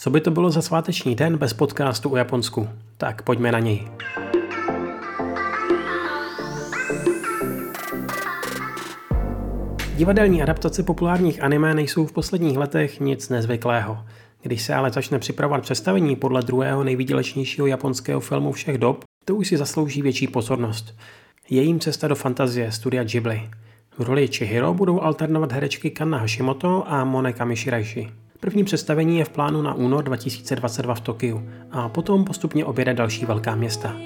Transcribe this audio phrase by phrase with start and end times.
[0.00, 2.68] Co by to bylo za sváteční den bez podcastu o Japonsku?
[2.96, 3.88] Tak pojďme na něj.
[9.96, 14.04] Divadelní adaptace populárních anime nejsou v posledních letech nic nezvyklého.
[14.42, 19.48] Když se ale začne připravovat představení podle druhého nejvýdělečnějšího japonského filmu všech dob, to už
[19.48, 20.94] si zaslouží větší pozornost.
[21.50, 23.50] Je jim cesta do fantazie studia Ghibli.
[23.98, 28.27] V roli Chihiro budou alternovat herečky Kanna Hashimoto a Moneka Mishiraishi.
[28.40, 33.26] První představení je v plánu na únor 2022 v Tokiu a potom postupně objede další
[33.26, 33.96] velká města.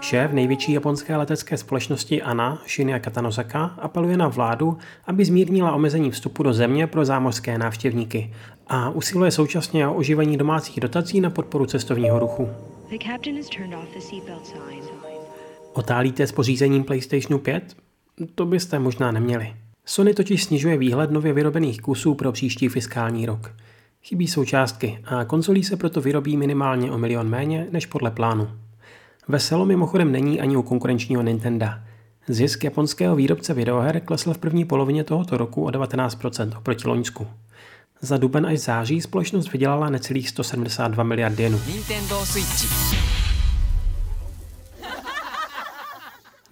[0.00, 6.42] Šéf největší japonské letecké společnosti ANA, Shinya Katanozaka, apeluje na vládu, aby zmírnila omezení vstupu
[6.42, 8.32] do země pro zámořské návštěvníky
[8.68, 12.48] a usiluje současně o oživení domácích dotací na podporu cestovního ruchu.
[15.72, 17.76] Otálíte s pořízením PlayStationu 5?
[18.34, 19.54] To byste možná neměli.
[19.86, 23.54] Sony totiž snižuje výhled nově vyrobených kusů pro příští fiskální rok.
[24.02, 28.48] Chybí součástky a konzolí se proto vyrobí minimálně o milion méně než podle plánu.
[29.28, 31.66] Veselo mimochodem není ani u konkurenčního Nintendo.
[32.28, 37.26] Zisk japonského výrobce videoher klesl v první polovině tohoto roku o 19% oproti Loňsku.
[38.00, 41.60] Za duben až září společnost vydělala necelých 172 miliard jenů.
[41.66, 43.21] Nintendo Switch.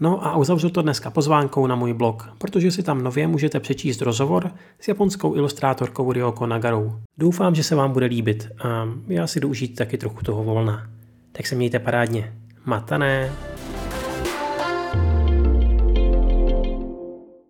[0.00, 4.02] No a uzavřu to dneska pozvánkou na můj blog, protože si tam nově můžete přečíst
[4.02, 6.92] rozhovor s japonskou ilustrátorkou Ryoko Nagarou.
[7.18, 10.90] Doufám, že se vám bude líbit a já si jdu užít taky trochu toho volna.
[11.32, 12.32] Tak se mějte parádně.
[12.64, 13.49] Matané!